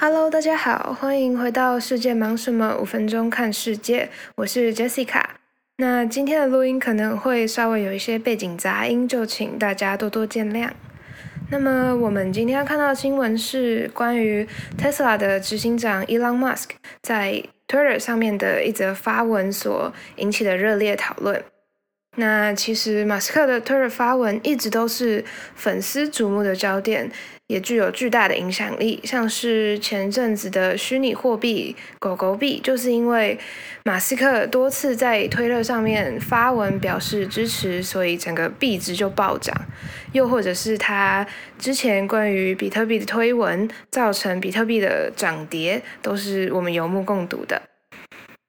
[0.00, 2.78] Hello，大家好，欢迎回到世界忙什么？
[2.80, 5.24] 五分钟看世界，我是 Jessica。
[5.78, 10.70] 那今天的录音可能会稍微有一些背景杂音，就请大家多多见谅。
[11.50, 14.46] 那么我们今天要看到的新闻是关于
[14.80, 16.68] Tesla 的执行长 Elon Musk
[17.02, 21.42] 在 Twitter 上面的一则发文所引起的热烈讨论。
[22.18, 25.24] 那其实马斯克的 Twitter 发文一直都是
[25.54, 27.10] 粉丝瞩目的焦点。
[27.48, 33.38] 也具有巨大的影响力，像是前阵子的虚拟货币狗狗币，就是因为
[33.84, 39.56] 马斯克多次在推特上面发文表示支持，所以整个币值就暴涨。
[40.12, 41.26] 又或者是他
[41.58, 47.62] 之前关于比特币的推文，造成比特币的涨跌，都是我们有目共睹的。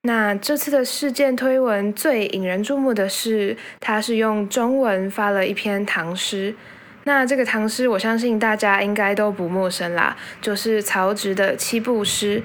[0.03, 6.55] 那这次的事件推文最引人注目的是，他是用中文发了一篇唐诗。
[7.03, 12.39] 那这个唐诗，我相信大家应该都不陌生啦，就是曹植的《七步诗》。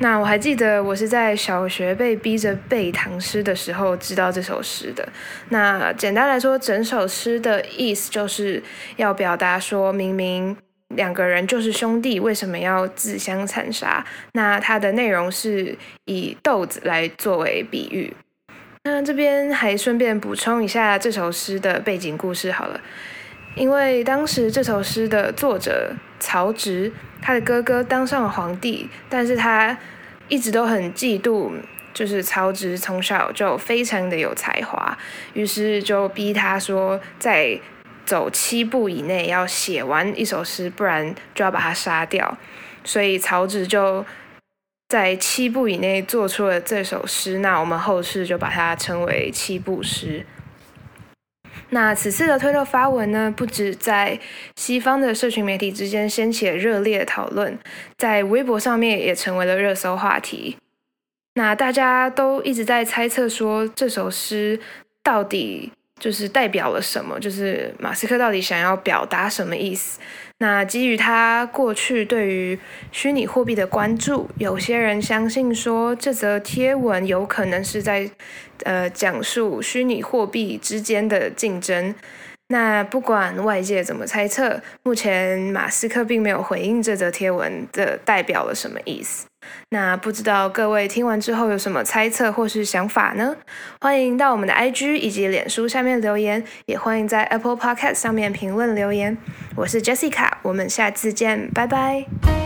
[0.00, 5.06] 那我还记得，我是在小学被逼着背唐诗的时候知道这首诗的。
[5.50, 8.62] 那简单来说，整首诗的意思就是
[8.96, 10.56] 要表达说，明明
[10.94, 14.04] 两个人就是兄弟，为什么要自相残杀？
[14.32, 18.12] 那它的内容是以豆子来作为比喻。
[18.84, 22.80] 那这边还顺便补充一下这首诗的背景故事好了。
[23.54, 29.76] 因为当时这首诗的作者曹植，他的哥哥当上了皇帝，但是他
[30.28, 31.50] 一直都很嫉妒，
[31.92, 34.96] 就是曹植从小就非常的有才华，
[35.34, 37.58] 于是就逼他说，在
[38.10, 42.36] 走七步以内要写完一首诗，不然就要把他杀掉。
[42.82, 44.04] 所以曹植就
[44.88, 50.26] 在七步以内做出了这首诗，那我们后世就把它称为七步诗。
[51.68, 54.18] 那此次的推特发文呢，不止在
[54.56, 57.56] 西方的社群媒体之间掀起了热烈讨论，
[57.96, 60.56] 在微博上面也成为了热搜话题。
[61.34, 64.58] 那大家都一直在猜测说，这首诗
[65.00, 67.20] 到底就是代表了什么？
[67.20, 70.00] 就是马斯克到底想要表达什么意思？
[70.38, 72.58] 那基于他过去对于
[72.90, 78.10] 虚拟货币的关注，有些人相信说，这则贴文有可能是在
[78.64, 81.94] 呃讲述虚拟货币之间的竞争。
[82.50, 89.26] 那不管外界怎么猜测，目前马斯克并没有回应这则贴文的代表了什么意思。
[89.70, 93.36] 那不知道各位听完之后有什么猜测或是想法呢？
[93.80, 99.16] 欢迎到我们的 IG 以及脸书下面留言，也欢迎在 Apple Podcast 上面评论留言。
[99.56, 102.39] 我是 Jessica，我们下次见，拜拜。